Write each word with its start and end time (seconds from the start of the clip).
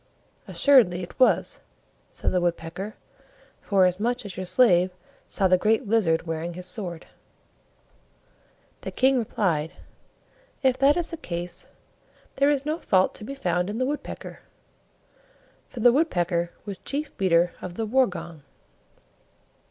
"Assuredly 0.47 1.03
it 1.03 1.19
was," 1.19 1.59
said 2.11 2.31
the 2.31 2.41
Woodpecker, 2.41 2.95
"forasmuch 3.61 4.25
as 4.25 4.35
your 4.35 4.47
slave 4.47 4.89
saw 5.27 5.47
the 5.47 5.59
Great 5.59 5.87
Lizard 5.87 6.25
wearing 6.25 6.55
his 6.55 6.65
sword." 6.65 7.05
The 8.81 8.89
King 8.89 9.19
replied, 9.19 9.73
"If 10.63 10.79
that 10.79 10.97
is 10.97 11.11
the 11.11 11.17
case, 11.17 11.67
there 12.37 12.49
is 12.49 12.65
no 12.65 12.79
fault 12.79 13.13
to 13.13 13.23
be 13.23 13.35
found 13.35 13.69
in 13.69 13.77
the 13.77 13.85
Woodpecker" 13.85 14.39
(for 15.69 15.81
the 15.81 15.93
Woodpecker 15.93 16.49
was 16.65 16.79
Chief 16.79 17.15
Beater 17.15 17.53
of 17.61 17.75
the 17.75 17.85
War 17.85 18.07
gong). 18.07 18.41